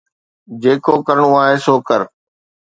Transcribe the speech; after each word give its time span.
جيڪو 0.61 0.93
ڪرڻو 1.07 1.29
آهي 1.43 1.55
سو 1.65 1.73
ڪر 1.87 2.01